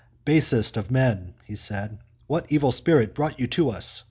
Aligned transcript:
* 0.15 0.25
Basest 0.25 0.77
of 0.77 0.89
men," 0.89 1.35
he 1.45 1.55
said," 1.55 1.99
what 2.25 2.51
evil 2.51 2.71
spirit 2.71 3.13
brought 3.13 3.39
you 3.39 3.45
tous? 3.45 3.99